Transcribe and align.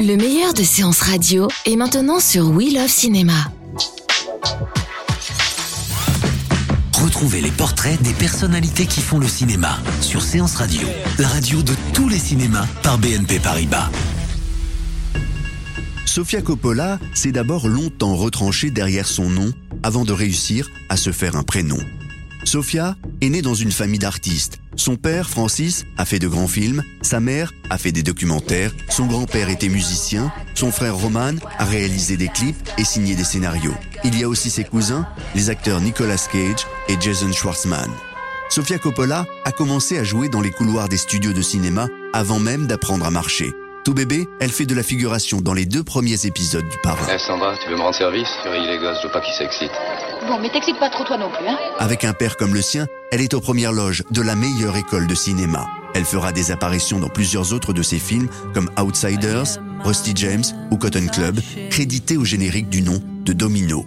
Le 0.00 0.16
meilleur 0.16 0.52
de 0.52 0.62
séances 0.62 1.00
radio 1.00 1.48
est 1.64 1.76
maintenant 1.76 2.20
sur 2.20 2.50
We 2.50 2.74
Love 2.74 2.88
Cinéma. 2.88 3.50
Retrouvez 7.02 7.40
les 7.40 7.50
portraits 7.50 8.00
des 8.02 8.12
personnalités 8.12 8.86
qui 8.86 9.00
font 9.00 9.18
le 9.18 9.26
cinéma 9.26 9.78
sur 10.02 10.22
Séance 10.22 10.56
Radio, 10.56 10.86
la 11.18 11.28
radio 11.28 11.62
de 11.62 11.74
tous 11.94 12.08
les 12.08 12.18
cinémas 12.18 12.66
par 12.82 12.98
BNP 12.98 13.38
Paribas. 13.38 13.90
Sofia 16.04 16.42
Coppola 16.42 16.98
s'est 17.14 17.32
d'abord 17.32 17.66
longtemps 17.66 18.16
retranchée 18.16 18.70
derrière 18.70 19.06
son 19.06 19.30
nom 19.30 19.52
avant 19.82 20.04
de 20.04 20.12
réussir 20.12 20.70
à 20.88 20.96
se 20.96 21.10
faire 21.10 21.36
un 21.36 21.42
prénom. 21.42 21.78
Sofia 22.44 22.96
est 23.20 23.30
née 23.30 23.42
dans 23.42 23.54
une 23.54 23.72
famille 23.72 23.98
d'artistes. 23.98 24.60
Son 24.76 24.96
père, 24.96 25.28
Francis, 25.28 25.86
a 25.96 26.04
fait 26.04 26.18
de 26.18 26.28
grands 26.28 26.46
films, 26.46 26.82
sa 27.00 27.18
mère 27.18 27.52
a 27.70 27.78
fait 27.78 27.92
des 27.92 28.02
documentaires, 28.02 28.72
son 28.90 29.06
grand-père 29.06 29.48
était 29.48 29.70
musicien, 29.70 30.30
son 30.54 30.70
frère 30.70 30.96
Roman 30.96 31.32
a 31.58 31.64
réalisé 31.64 32.16
des 32.16 32.28
clips 32.28 32.56
et 32.76 32.84
signé 32.84 33.14
des 33.14 33.24
scénarios. 33.24 33.74
Il 34.04 34.18
y 34.18 34.22
a 34.22 34.28
aussi 34.28 34.50
ses 34.50 34.64
cousins, 34.64 35.06
les 35.34 35.48
acteurs 35.48 35.80
Nicolas 35.80 36.28
Cage 36.30 36.66
et 36.88 36.96
Jason 37.00 37.32
Schwartzman. 37.32 37.90
Sofia 38.50 38.78
Coppola 38.78 39.26
a 39.44 39.50
commencé 39.50 39.98
à 39.98 40.04
jouer 40.04 40.28
dans 40.28 40.40
les 40.40 40.52
couloirs 40.52 40.88
des 40.88 40.98
studios 40.98 41.32
de 41.32 41.42
cinéma 41.42 41.88
avant 42.12 42.38
même 42.38 42.66
d'apprendre 42.66 43.06
à 43.06 43.10
marcher. 43.10 43.52
Tout 43.86 43.94
bébé, 43.94 44.28
elle 44.40 44.50
fait 44.50 44.66
de 44.66 44.74
la 44.74 44.82
figuration 44.82 45.40
dans 45.40 45.54
les 45.54 45.64
deux 45.64 45.84
premiers 45.84 46.26
épisodes 46.26 46.68
du 46.68 46.76
Parrain. 46.82 47.06
Eh 47.08 47.18
Sandra, 47.18 47.54
tu 47.62 47.70
veux 47.70 47.76
me 47.76 47.82
rendre 47.82 47.94
service? 47.94 48.26
Les 48.44 48.78
gosses, 48.78 48.98
je 49.00 49.06
veux 49.06 49.12
pas 49.12 49.20
qu'ils 49.20 49.32
s'excitent. 49.32 49.70
Bon, 50.26 50.40
mais 50.40 50.50
t'excites 50.50 50.80
pas 50.80 50.90
trop 50.90 51.04
toi 51.04 51.16
non 51.16 51.30
plus, 51.30 51.46
hein 51.46 51.56
Avec 51.78 52.02
un 52.02 52.12
père 52.12 52.36
comme 52.36 52.52
le 52.52 52.62
sien, 52.62 52.88
elle 53.12 53.20
est 53.20 53.32
aux 53.32 53.40
premières 53.40 53.70
loges 53.70 54.02
de 54.10 54.22
la 54.22 54.34
meilleure 54.34 54.76
école 54.76 55.06
de 55.06 55.14
cinéma. 55.14 55.68
Elle 55.94 56.04
fera 56.04 56.32
des 56.32 56.50
apparitions 56.50 56.98
dans 56.98 57.10
plusieurs 57.10 57.52
autres 57.52 57.72
de 57.72 57.82
ses 57.84 58.00
films 58.00 58.26
comme 58.52 58.68
Outsiders, 58.76 59.60
Rusty 59.84 60.14
James 60.16 60.42
ou 60.72 60.78
Cotton 60.78 61.06
Club, 61.06 61.38
crédités 61.70 62.16
au 62.16 62.24
générique 62.24 62.68
du 62.68 62.82
nom 62.82 63.00
de 63.24 63.32
Domino. 63.32 63.86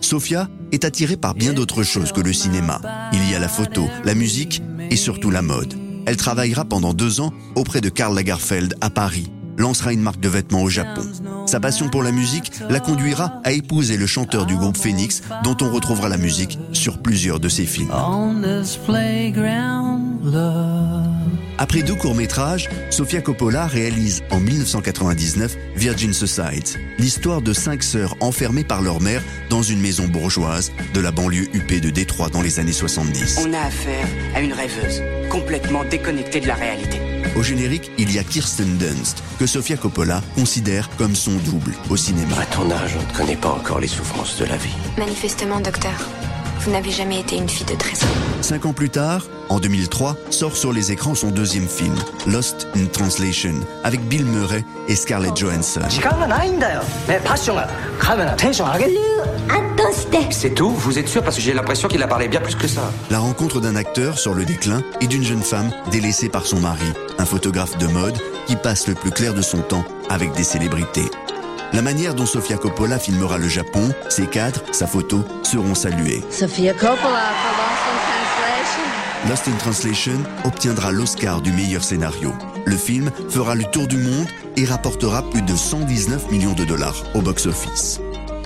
Sophia 0.00 0.48
est 0.72 0.84
attirée 0.84 1.16
par 1.16 1.34
bien 1.34 1.52
d'autres 1.52 1.84
choses 1.84 2.10
que 2.10 2.20
le 2.20 2.32
cinéma. 2.32 2.80
Il 3.12 3.30
y 3.30 3.36
a 3.36 3.38
la 3.38 3.48
photo, 3.48 3.88
la 4.04 4.16
musique 4.16 4.60
et 4.90 4.96
surtout 4.96 5.30
la 5.30 5.42
mode. 5.42 5.86
Elle 6.06 6.16
travaillera 6.16 6.64
pendant 6.64 6.94
deux 6.94 7.20
ans 7.20 7.32
auprès 7.56 7.80
de 7.80 7.88
Karl 7.88 8.14
Lagerfeld 8.14 8.74
à 8.80 8.90
Paris, 8.90 9.28
lancera 9.56 9.92
une 9.92 10.02
marque 10.02 10.20
de 10.20 10.28
vêtements 10.28 10.62
au 10.62 10.68
Japon. 10.68 11.02
Sa 11.46 11.60
passion 11.60 11.88
pour 11.88 12.02
la 12.02 12.12
musique 12.12 12.52
la 12.68 12.80
conduira 12.80 13.40
à 13.44 13.52
épouser 13.52 13.96
le 13.96 14.06
chanteur 14.06 14.46
du 14.46 14.56
groupe 14.56 14.76
Phoenix, 14.76 15.22
dont 15.44 15.56
on 15.60 15.70
retrouvera 15.70 16.08
la 16.08 16.16
musique 16.16 16.58
sur 16.72 16.98
plusieurs 16.98 17.40
de 17.40 17.48
ses 17.48 17.66
films. 17.66 17.92
Après 21.58 21.82
deux 21.82 21.94
courts-métrages, 21.94 22.68
Sofia 22.90 23.22
Coppola 23.22 23.66
réalise 23.66 24.22
en 24.30 24.40
1999 24.40 25.56
Virgin 25.74 26.12
Suicides, 26.12 26.78
l'histoire 26.98 27.40
de 27.40 27.52
cinq 27.52 27.82
sœurs 27.82 28.14
enfermées 28.20 28.64
par 28.64 28.82
leur 28.82 29.00
mère 29.00 29.22
dans 29.48 29.62
une 29.62 29.80
maison 29.80 30.06
bourgeoise 30.06 30.70
de 30.92 31.00
la 31.00 31.12
banlieue 31.12 31.48
huppée 31.54 31.80
de 31.80 31.90
Détroit 31.90 32.28
dans 32.28 32.42
les 32.42 32.58
années 32.58 32.72
70. 32.72 33.46
On 33.46 33.52
a 33.54 33.60
affaire 33.60 34.06
à 34.34 34.40
une 34.40 34.52
rêveuse, 34.52 35.02
complètement 35.30 35.84
déconnectée 35.84 36.40
de 36.40 36.46
la 36.46 36.54
réalité. 36.54 37.15
Au 37.36 37.42
générique, 37.42 37.90
il 37.98 38.12
y 38.14 38.18
a 38.18 38.24
Kirsten 38.24 38.78
Dunst, 38.78 39.22
que 39.38 39.46
Sofia 39.46 39.76
Coppola 39.76 40.22
considère 40.34 40.88
comme 40.96 41.14
son 41.14 41.32
double 41.32 41.74
au 41.90 41.96
cinéma. 41.96 42.34
À 42.40 42.46
ton 42.46 42.70
âge, 42.70 42.96
on 42.98 43.12
ne 43.12 43.16
connaît 43.16 43.36
pas 43.36 43.50
encore 43.50 43.78
les 43.78 43.88
souffrances 43.88 44.38
de 44.38 44.46
la 44.46 44.56
vie. 44.56 44.74
Manifestement, 44.96 45.60
docteur, 45.60 46.08
vous 46.60 46.70
n'avez 46.70 46.90
jamais 46.90 47.20
été 47.20 47.36
une 47.36 47.48
fille 47.48 47.66
de 47.66 47.74
trésor. 47.74 48.08
Cinq 48.40 48.64
ans 48.64 48.72
plus 48.72 48.88
tard, 48.88 49.26
en 49.50 49.60
2003, 49.60 50.16
sort 50.30 50.56
sur 50.56 50.72
les 50.72 50.92
écrans 50.92 51.14
son 51.14 51.30
deuxième 51.30 51.68
film, 51.68 51.94
Lost 52.26 52.68
in 52.74 52.86
Translation, 52.86 53.54
avec 53.84 54.00
Bill 54.08 54.24
Murray 54.24 54.64
et 54.88 54.96
Scarlett 54.96 55.36
Johansson. 55.36 55.82
C'est 60.30 60.54
tout 60.54 60.70
Vous 60.70 60.98
êtes 60.98 61.08
sûr 61.08 61.22
Parce 61.22 61.36
que 61.36 61.42
j'ai 61.42 61.54
l'impression 61.54 61.88
qu'il 61.88 62.02
a 62.02 62.06
parlé 62.06 62.28
bien 62.28 62.40
plus 62.40 62.54
que 62.54 62.68
ça. 62.68 62.92
La 63.10 63.18
rencontre 63.18 63.60
d'un 63.60 63.74
acteur 63.74 64.18
sur 64.18 64.34
le 64.34 64.44
déclin 64.44 64.82
et 65.00 65.06
d'une 65.06 65.24
jeune 65.24 65.42
femme 65.42 65.70
délaissée 65.90 66.28
par 66.28 66.46
son 66.46 66.60
mari, 66.60 66.86
un 67.18 67.24
photographe 67.24 67.78
de 67.78 67.86
mode 67.86 68.18
qui 68.46 68.56
passe 68.56 68.86
le 68.86 68.94
plus 68.94 69.10
clair 69.10 69.32
de 69.32 69.42
son 69.42 69.58
temps 69.58 69.84
avec 70.10 70.32
des 70.32 70.44
célébrités. 70.44 71.10
La 71.72 71.80
manière 71.82 72.14
dont 72.14 72.26
Sofia 72.26 72.58
Coppola 72.58 72.98
filmera 72.98 73.38
le 73.38 73.48
Japon, 73.48 73.92
ses 74.08 74.26
cadres, 74.26 74.62
sa 74.72 74.86
photo 74.86 75.24
seront 75.42 75.74
salués. 75.74 76.22
Sofia 76.30 76.72
Coppola 76.74 76.96
for 77.00 77.56
Lost 77.56 77.88
in 77.88 77.98
Translation. 78.04 79.28
Lost 79.30 79.48
in 79.48 79.56
Translation 79.58 80.24
obtiendra 80.44 80.92
l'Oscar 80.92 81.40
du 81.40 81.50
meilleur 81.52 81.82
scénario. 81.82 82.34
Le 82.66 82.76
film 82.76 83.10
fera 83.30 83.54
le 83.54 83.64
tour 83.64 83.86
du 83.86 83.96
monde 83.96 84.26
et 84.56 84.64
rapportera 84.64 85.22
plus 85.30 85.42
de 85.42 85.56
119 85.56 86.30
millions 86.30 86.54
de 86.54 86.64
dollars 86.64 87.02
au 87.14 87.22
box-office. 87.22 88.00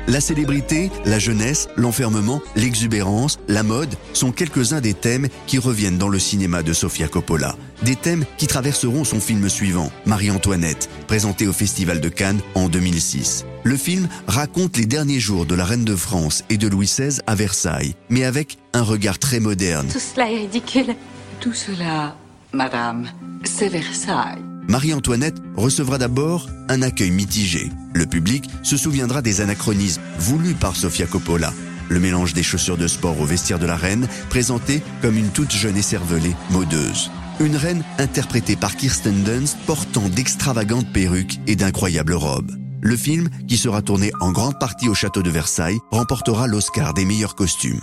La 0.06 0.20
célébrité, 0.20 0.90
la 1.04 1.18
jeunesse, 1.18 1.68
l'enfermement, 1.76 2.40
l'exubérance, 2.56 3.38
la 3.48 3.62
mode 3.62 3.94
sont 4.12 4.32
quelques-uns 4.32 4.80
des 4.80 4.94
thèmes 4.94 5.28
qui 5.46 5.58
reviennent 5.58 5.98
dans 5.98 6.08
le 6.08 6.18
cinéma 6.18 6.62
de 6.62 6.72
Sofia 6.72 7.08
Coppola. 7.08 7.56
Des 7.82 7.96
thèmes 7.96 8.24
qui 8.36 8.46
traverseront 8.46 9.04
son 9.04 9.20
film 9.20 9.48
suivant, 9.48 9.90
Marie-Antoinette, 10.06 10.88
présenté 11.06 11.46
au 11.46 11.52
Festival 11.52 12.00
de 12.00 12.08
Cannes 12.08 12.40
en 12.54 12.68
2006. 12.68 13.44
Le 13.62 13.76
film 13.76 14.08
raconte 14.26 14.76
les 14.76 14.86
derniers 14.86 15.20
jours 15.20 15.46
de 15.46 15.54
la 15.54 15.64
reine 15.64 15.84
de 15.84 15.96
France 15.96 16.44
et 16.50 16.56
de 16.56 16.68
Louis 16.68 16.86
XVI 16.86 17.20
à 17.26 17.34
Versailles, 17.34 17.94
mais 18.08 18.24
avec 18.24 18.58
un 18.72 18.82
regard 18.82 19.18
très 19.18 19.40
moderne. 19.40 19.88
Tout 19.92 20.00
cela 20.00 20.30
est 20.30 20.38
ridicule. 20.38 20.94
Tout 21.40 21.54
cela, 21.54 22.16
madame, 22.52 23.08
c'est 23.44 23.68
Versailles. 23.68 24.49
Marie-Antoinette 24.70 25.42
recevra 25.56 25.98
d'abord 25.98 26.48
un 26.68 26.82
accueil 26.82 27.10
mitigé. 27.10 27.72
Le 27.92 28.06
public 28.06 28.48
se 28.62 28.76
souviendra 28.76 29.20
des 29.20 29.40
anachronismes 29.40 30.00
voulus 30.16 30.54
par 30.54 30.76
Sofia 30.76 31.08
Coppola. 31.08 31.52
Le 31.88 31.98
mélange 31.98 32.34
des 32.34 32.44
chaussures 32.44 32.76
de 32.76 32.86
sport 32.86 33.20
au 33.20 33.24
vestiaire 33.24 33.58
de 33.58 33.66
la 33.66 33.74
reine, 33.74 34.06
présentée 34.28 34.80
comme 35.02 35.16
une 35.16 35.30
toute 35.30 35.50
jeune 35.50 35.76
écervelée, 35.76 36.36
modeuse. 36.50 37.10
Une 37.40 37.56
reine 37.56 37.82
interprétée 37.98 38.54
par 38.54 38.76
Kirsten 38.76 39.24
Dunst 39.24 39.58
portant 39.66 40.08
d'extravagantes 40.08 40.92
perruques 40.92 41.40
et 41.48 41.56
d'incroyables 41.56 42.14
robes. 42.14 42.52
Le 42.80 42.96
film, 42.96 43.28
qui 43.48 43.56
sera 43.56 43.82
tourné 43.82 44.12
en 44.20 44.30
grande 44.30 44.60
partie 44.60 44.88
au 44.88 44.94
château 44.94 45.24
de 45.24 45.30
Versailles, 45.30 45.80
remportera 45.90 46.46
l'Oscar 46.46 46.94
des 46.94 47.04
meilleurs 47.04 47.34
costumes. 47.34 47.80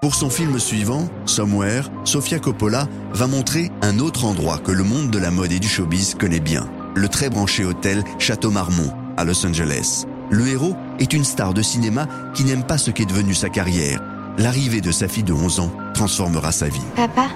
Pour 0.00 0.14
son 0.14 0.30
film 0.30 0.58
suivant, 0.58 1.10
Somewhere, 1.26 1.90
Sofia 2.04 2.38
Coppola 2.38 2.88
va 3.12 3.26
montrer 3.26 3.70
un 3.82 3.98
autre 3.98 4.24
endroit 4.24 4.56
que 4.56 4.72
le 4.72 4.82
monde 4.82 5.10
de 5.10 5.18
la 5.18 5.30
mode 5.30 5.52
et 5.52 5.58
du 5.58 5.68
showbiz 5.68 6.14
connaît 6.14 6.40
bien. 6.40 6.66
Le 6.94 7.06
très 7.06 7.28
branché 7.28 7.66
hôtel 7.66 8.02
Château 8.18 8.50
Marmont, 8.50 8.94
à 9.18 9.24
Los 9.24 9.44
Angeles. 9.44 10.06
Le 10.30 10.48
héros 10.48 10.74
est 11.00 11.12
une 11.12 11.24
star 11.24 11.52
de 11.52 11.60
cinéma 11.60 12.08
qui 12.32 12.44
n'aime 12.44 12.64
pas 12.64 12.78
ce 12.78 12.90
qu'est 12.90 13.04
devenu 13.04 13.34
sa 13.34 13.50
carrière. 13.50 14.02
L'arrivée 14.38 14.80
de 14.80 14.90
sa 14.90 15.06
fille 15.06 15.22
de 15.22 15.34
11 15.34 15.60
ans 15.60 15.72
transformera 15.92 16.50
sa 16.50 16.68
vie. 16.68 16.80
Papa, 16.96 17.28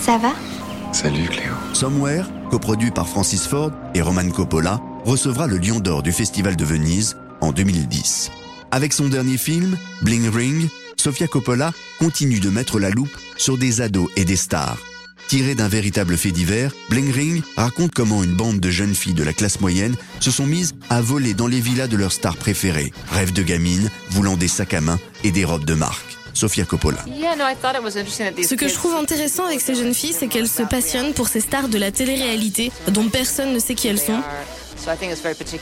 ça 0.00 0.16
va? 0.16 0.30
Salut 0.92 1.26
Cléo. 1.26 1.54
Somewhere, 1.72 2.26
coproduit 2.50 2.92
par 2.92 3.08
Francis 3.08 3.48
Ford 3.48 3.72
et 3.94 4.00
Roman 4.00 4.30
Coppola, 4.30 4.80
recevra 5.04 5.48
le 5.48 5.58
Lion 5.58 5.80
d'Or 5.80 6.04
du 6.04 6.12
Festival 6.12 6.54
de 6.54 6.64
Venise 6.64 7.16
en 7.40 7.50
2010. 7.50 8.30
Avec 8.70 8.92
son 8.92 9.08
dernier 9.08 9.38
film, 9.38 9.76
Bling 10.02 10.28
Ring, 10.28 10.68
Sofia 11.06 11.28
Coppola 11.28 11.72
continue 12.00 12.40
de 12.40 12.50
mettre 12.50 12.80
la 12.80 12.90
loupe 12.90 13.16
sur 13.36 13.58
des 13.58 13.80
ados 13.80 14.10
et 14.16 14.24
des 14.24 14.34
stars. 14.34 14.76
Tiré 15.28 15.54
d'un 15.54 15.68
véritable 15.68 16.16
fait 16.16 16.32
divers, 16.32 16.72
Bling 16.90 17.12
Ring 17.12 17.42
raconte 17.56 17.92
comment 17.94 18.24
une 18.24 18.34
bande 18.34 18.58
de 18.58 18.70
jeunes 18.70 18.96
filles 18.96 19.14
de 19.14 19.22
la 19.22 19.32
classe 19.32 19.60
moyenne 19.60 19.94
se 20.18 20.32
sont 20.32 20.46
mises 20.46 20.74
à 20.90 21.00
voler 21.00 21.32
dans 21.32 21.46
les 21.46 21.60
villas 21.60 21.86
de 21.86 21.96
leurs 21.96 22.10
stars 22.10 22.36
préférées. 22.36 22.92
Rêve 23.12 23.32
de 23.32 23.44
gamines, 23.44 23.88
voulant 24.10 24.36
des 24.36 24.48
sacs 24.48 24.74
à 24.74 24.80
main 24.80 24.98
et 25.22 25.30
des 25.30 25.44
robes 25.44 25.64
de 25.64 25.74
marque. 25.74 26.18
Sofia 26.34 26.64
Coppola. 26.64 27.04
Ce 27.04 28.54
que 28.56 28.66
je 28.66 28.74
trouve 28.74 28.96
intéressant 28.96 29.46
avec 29.46 29.60
ces 29.60 29.76
jeunes 29.76 29.94
filles, 29.94 30.12
c'est 30.18 30.26
qu'elles 30.26 30.48
se 30.48 30.64
passionnent 30.64 31.14
pour 31.14 31.28
ces 31.28 31.40
stars 31.40 31.68
de 31.68 31.78
la 31.78 31.92
télé-réalité 31.92 32.72
dont 32.88 33.08
personne 33.08 33.52
ne 33.52 33.60
sait 33.60 33.76
qui 33.76 33.86
elles 33.86 34.00
sont. 34.00 34.22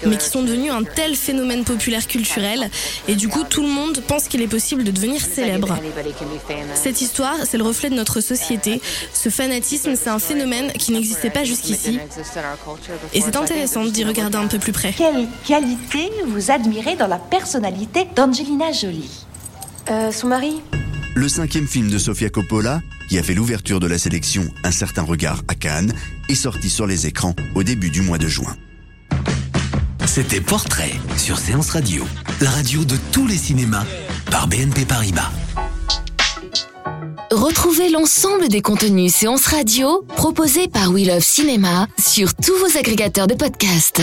Mais 0.07 0.17
qui 0.17 0.29
sont 0.29 0.43
devenus 0.43 0.73
un 0.73 0.83
tel 0.85 1.15
phénomène 1.15 1.65
populaire 1.65 2.07
culturel, 2.07 2.71
et 3.09 3.15
du 3.15 3.29
coup 3.29 3.45
tout 3.49 3.63
le 3.63 3.69
monde 3.69 4.01
pense 4.07 4.29
qu'il 4.29 4.43
est 4.43 4.49
possible 4.49 4.85
de 4.85 4.91
devenir 4.91 5.21
célèbre. 5.21 5.77
Cette 6.75 7.01
histoire, 7.01 7.37
c'est 7.45 7.59
le 7.59 7.65
reflet 7.65 7.91
de 7.91 7.95
notre 7.95 8.21
société. 8.21 8.81
Ce 9.13 9.29
fanatisme, 9.29 9.95
c'est 9.97 10.11
un 10.11 10.19
phénomène 10.19 10.73
qui 10.73 10.93
n'existait 10.93 11.31
pas 11.31 11.45
jusqu'ici. 11.45 11.99
Et 13.13 13.21
c'est 13.21 13.37
intéressant 13.37 13.85
d'y 13.85 14.05
regarder 14.05 14.37
un 14.37 14.47
peu 14.47 14.59
plus 14.59 14.73
près. 14.73 14.93
Quelle 14.97 15.27
qualité 15.47 16.11
vous 16.27 16.51
admirez 16.51 16.97
dans 16.97 17.07
la 17.09 17.19
personnalité 17.19 18.07
d'Angelina 18.15 18.73
Jolie? 18.73 19.27
Euh, 19.91 20.13
Son 20.13 20.29
mari 20.29 20.63
Le 21.15 21.29
cinquième 21.29 21.67
film 21.67 21.91
de 21.91 21.99
Sofia 21.99 22.31
Coppola, 22.31 22.81
qui 23.09 23.19
a 23.19 23.23
fait 23.23 23.35
l'ouverture 23.35 23.81
de 23.81 23.87
la 23.87 23.99
sélection 23.99 24.45
Un 24.65 24.71
certain 24.71 25.03
regard 25.03 25.43
à 25.49 25.55
Cannes, 25.55 25.93
est 26.29 26.35
sorti 26.35 26.71
sur 26.71 26.87
les 26.87 27.07
écrans 27.07 27.35
au 27.55 27.63
début 27.63 27.91
du 27.91 28.01
mois 28.01 28.19
de 28.19 28.29
juin. 28.29 28.57
C'était 30.15 30.41
Portrait 30.41 30.93
sur 31.17 31.41
Séance 31.41 31.71
Radio, 31.71 32.05
la 32.41 32.49
radio 32.49 32.85
de 32.85 32.95
tous 33.11 33.27
les 33.27 33.37
cinémas 33.37 33.83
par 34.31 34.47
BNP 34.47 34.85
Paribas. 34.85 35.33
Retrouvez 37.33 37.89
l'ensemble 37.89 38.49
des 38.49 38.63
contenus 38.63 39.13
séances 39.13 39.47
radio 39.47 40.07
proposés 40.15 40.69
par 40.69 40.93
We 40.93 41.05
Love 41.09 41.19
Cinéma 41.19 41.89
sur 41.99 42.33
tous 42.33 42.57
vos 42.59 42.79
agrégateurs 42.79 43.27
de 43.27 43.35
podcasts. 43.35 44.03